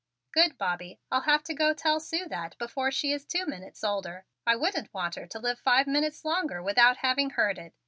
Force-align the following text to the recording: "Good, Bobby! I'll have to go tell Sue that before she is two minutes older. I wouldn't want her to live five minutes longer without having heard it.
"Good, 0.31 0.57
Bobby! 0.57 0.99
I'll 1.11 1.21
have 1.21 1.43
to 1.43 1.53
go 1.53 1.75
tell 1.75 1.99
Sue 1.99 2.27
that 2.29 2.57
before 2.57 2.89
she 2.89 3.11
is 3.11 3.23
two 3.23 3.45
minutes 3.45 3.83
older. 3.83 4.25
I 4.47 4.55
wouldn't 4.55 4.91
want 4.95 5.13
her 5.13 5.27
to 5.27 5.39
live 5.39 5.59
five 5.59 5.85
minutes 5.85 6.25
longer 6.25 6.63
without 6.63 6.97
having 6.97 7.29
heard 7.29 7.59
it. 7.59 7.75